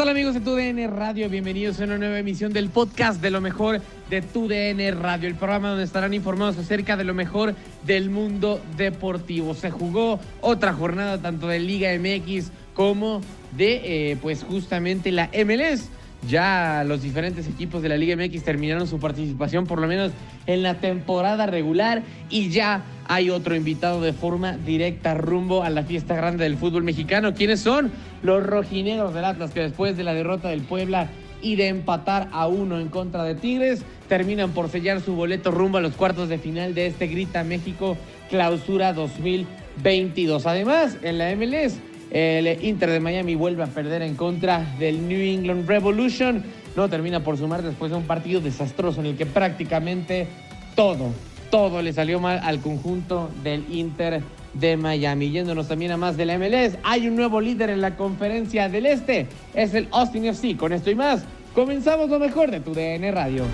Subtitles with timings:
[0.00, 1.28] Tal amigos de TUDN Radio?
[1.28, 5.68] Bienvenidos a una nueva emisión del podcast de lo mejor de TUDN Radio, el programa
[5.68, 9.52] donde estarán informados acerca de lo mejor del mundo deportivo.
[9.52, 13.20] Se jugó otra jornada tanto de Liga MX como
[13.54, 15.90] de eh, pues justamente la MLS.
[16.26, 20.12] Ya los diferentes equipos de la Liga MX terminaron su participación por lo menos
[20.46, 25.82] en la temporada regular y ya hay otro invitado de forma directa rumbo a la
[25.82, 27.34] fiesta grande del fútbol mexicano.
[27.34, 27.90] ¿Quiénes son?
[28.22, 31.10] Los rojinegros del Atlas que después de la derrota del Puebla
[31.42, 35.78] y de empatar a uno en contra de Tigres, terminan por sellar su boleto rumbo
[35.78, 37.96] a los cuartos de final de este Grita México
[38.28, 40.46] Clausura 2022.
[40.46, 41.80] Además, en la MLS
[42.12, 46.44] el Inter de Miami vuelve a perder en contra del New England Revolution.
[46.76, 50.28] No termina por sumar después de un partido desastroso en el que prácticamente
[50.76, 51.12] todo,
[51.50, 54.22] todo le salió mal al conjunto del Inter
[54.54, 55.30] de Miami.
[55.30, 58.86] Yéndonos también a más de la MLS, hay un nuevo líder en la conferencia del
[58.86, 59.26] Este.
[59.54, 60.56] Es el Austin FC.
[60.56, 61.24] Con esto y más,
[61.54, 63.44] comenzamos lo mejor de tu DN Radio.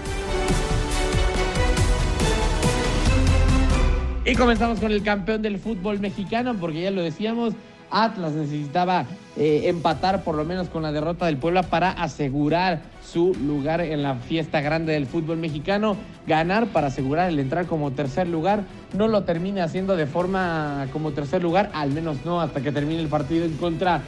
[4.25, 7.55] Y comenzamos con el campeón del fútbol mexicano, porque ya lo decíamos,
[7.91, 13.35] Atlas necesitaba eh, empatar por lo menos con la derrota del Puebla para asegurar su
[13.35, 15.97] lugar en la fiesta grande del fútbol mexicano.
[16.27, 18.65] Ganar para asegurar el entrar como tercer lugar.
[18.97, 23.01] No lo termina haciendo de forma como tercer lugar, al menos no hasta que termine
[23.01, 24.03] el partido en contra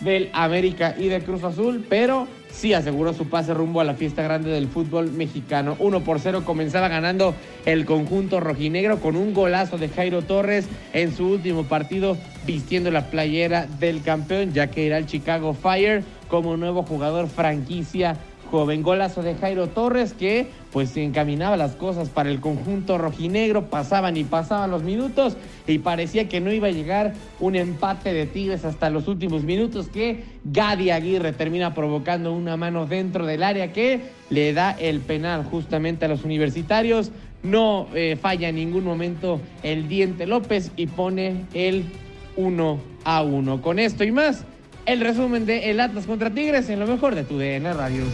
[0.00, 4.22] del América y de Cruz Azul, pero sí aseguró su pase rumbo a la fiesta
[4.22, 5.76] grande del fútbol mexicano.
[5.78, 7.34] 1 por 0 comenzaba ganando
[7.66, 12.16] el conjunto rojinegro con un golazo de Jairo Torres en su último partido
[12.46, 18.16] vistiendo la playera del campeón, ya que era el Chicago Fire como nuevo jugador franquicia
[18.50, 18.82] joven.
[18.82, 24.24] Golazo de Jairo Torres que pues encaminaba las cosas para el conjunto rojinegro, pasaban y
[24.24, 25.36] pasaban los minutos
[25.66, 29.88] y parecía que no iba a llegar un empate de Tigres hasta los últimos minutos
[29.88, 34.00] que Gadi Aguirre termina provocando una mano dentro del área que
[34.30, 37.10] le da el penal justamente a los universitarios.
[37.42, 41.84] No eh, falla en ningún momento el Diente López y pone el
[42.36, 43.62] 1 a 1.
[43.62, 44.44] Con esto y más,
[44.86, 48.04] el resumen de El Atlas contra Tigres en lo mejor de tu DN Radio.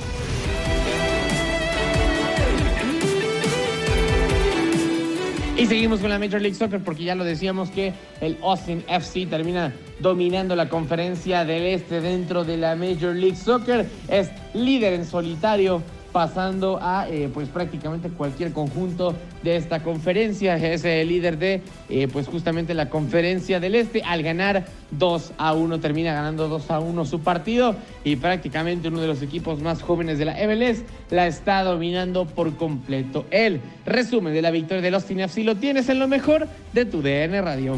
[5.58, 9.24] Y seguimos con la Major League Soccer porque ya lo decíamos que el Austin FC
[9.24, 13.86] termina dominando la conferencia del este dentro de la Major League Soccer.
[14.06, 15.82] Es líder en solitario
[16.16, 20.56] pasando a eh, pues prácticamente cualquier conjunto de esta conferencia.
[20.56, 21.60] Es el líder de
[21.90, 24.02] eh, pues justamente la conferencia del este.
[24.02, 29.02] Al ganar 2 a 1 termina ganando 2 a 1 su partido y prácticamente uno
[29.02, 33.26] de los equipos más jóvenes de la MLS la está dominando por completo.
[33.30, 37.02] El resumen de la victoria de los FC lo tienes en lo mejor de tu
[37.02, 37.76] DN Radio.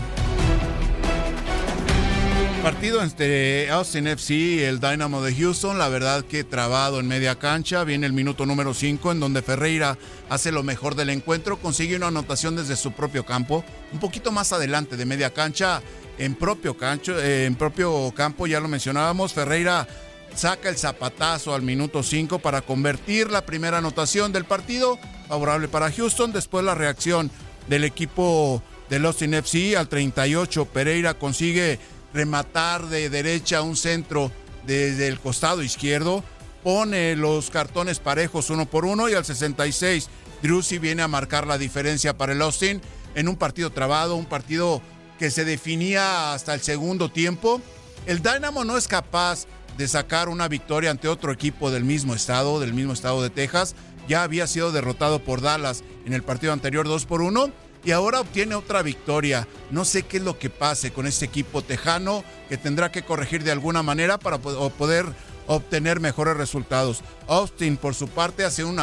[2.63, 7.39] Partido entre Austin FC y el Dynamo de Houston, la verdad que trabado en media
[7.39, 9.97] cancha, viene el minuto número 5 en donde Ferreira
[10.29, 14.53] hace lo mejor del encuentro, consigue una anotación desde su propio campo, un poquito más
[14.53, 15.83] adelante de media cancha,
[16.19, 19.87] en propio, cancho, eh, en propio campo, ya lo mencionábamos, Ferreira
[20.35, 25.93] saca el zapatazo al minuto 5 para convertir la primera anotación del partido, favorable para
[25.93, 27.31] Houston, después la reacción
[27.69, 31.79] del equipo del Austin FC al 38, Pereira consigue
[32.13, 34.33] rematar de derecha un centro
[34.67, 36.25] desde el costado izquierdo,
[36.63, 40.09] pone los cartones parejos uno por uno y al 66
[40.43, 42.81] Drusy viene a marcar la diferencia para el Austin
[43.15, 44.83] en un partido trabado, un partido
[45.19, 47.61] que se definía hasta el segundo tiempo.
[48.07, 49.47] El Dynamo no es capaz
[49.77, 53.75] de sacar una victoria ante otro equipo del mismo estado, del mismo estado de Texas.
[54.09, 57.53] Ya había sido derrotado por Dallas en el partido anterior 2 por 1
[57.85, 59.47] y ahora obtiene otra victoria.
[59.71, 63.45] No sé qué es lo que pase con este equipo tejano que tendrá que corregir
[63.45, 65.07] de alguna manera para poder
[65.47, 67.01] obtener mejores resultados.
[67.27, 68.79] Austin, por su parte, hace un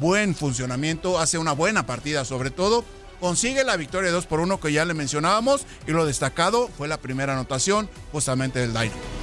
[0.00, 2.84] buen funcionamiento, hace una buena partida sobre todo.
[3.20, 6.98] Consigue la victoria 2 por 1 que ya le mencionábamos y lo destacado fue la
[6.98, 9.13] primera anotación justamente del Dynamo.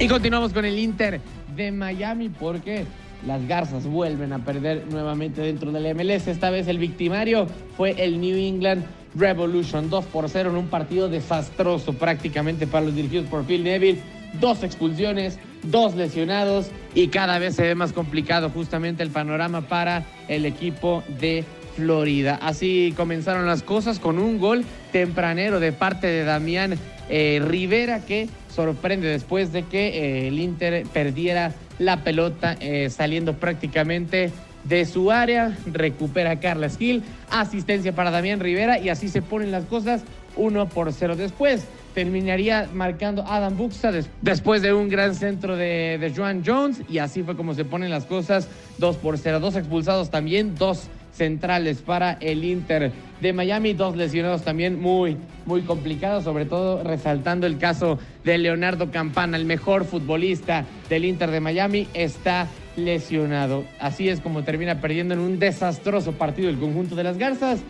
[0.00, 1.20] Y continuamos con el Inter
[1.56, 2.84] de Miami porque
[3.26, 6.28] las Garzas vuelven a perder nuevamente dentro del MLS.
[6.28, 8.84] Esta vez el victimario fue el New England
[9.16, 14.00] Revolution 2 por 0 en un partido desastroso prácticamente para los dirigidos por Phil Neville.
[14.40, 20.04] Dos expulsiones, dos lesionados y cada vez se ve más complicado justamente el panorama para
[20.28, 21.44] el equipo de
[21.74, 22.38] Florida.
[22.40, 28.28] Así comenzaron las cosas con un gol tempranero de parte de Damián eh, Rivera que
[28.54, 34.30] sorprende después de que eh, el Inter perdiera la pelota eh, saliendo prácticamente
[34.64, 39.50] de su área, recupera a Carles Gil, asistencia para Damián Rivera y así se ponen
[39.50, 40.02] las cosas
[40.36, 41.16] uno por cero.
[41.16, 41.64] Después
[41.94, 43.90] terminaría marcando Adam Buxa
[44.20, 47.90] después de un gran centro de, de Joan Jones y así fue como se ponen
[47.90, 49.40] las cosas dos por cero.
[49.40, 50.88] Dos expulsados también, dos
[51.18, 57.46] centrales para el Inter de Miami, dos lesionados también muy, muy complicados, sobre todo resaltando
[57.46, 63.64] el caso de Leonardo Campana, el mejor futbolista del Inter de Miami, está lesionado.
[63.80, 67.60] Así es como termina perdiendo en un desastroso partido el conjunto de las Garzas.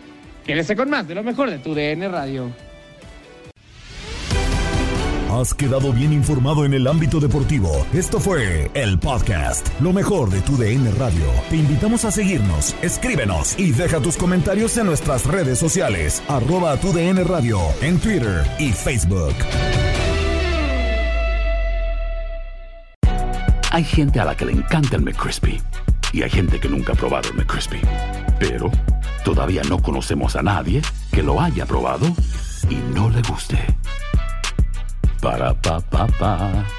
[0.45, 2.68] Quédese con más de lo mejor de tu DN Radio.
[5.29, 7.85] Has quedado bien informado en el ámbito deportivo.
[7.93, 11.23] Esto fue el podcast, lo mejor de tu DN Radio.
[11.51, 16.91] Te invitamos a seguirnos, escríbenos y deja tus comentarios en nuestras redes sociales, arroba tu
[16.91, 19.35] DN Radio, en Twitter y Facebook.
[23.69, 25.61] Hay gente a la que le encanta el McCrispy
[26.11, 27.79] y hay gente que nunca ha probado el McCrispy.
[28.39, 28.71] Pero
[29.23, 32.07] todavía no conocemos a nadie que lo haya probado
[32.67, 33.78] y no le guste.
[35.21, 36.78] Ba-da-ba-ba-ba.